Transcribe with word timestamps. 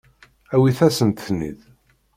Awit-asent-ten-id. 0.53 1.59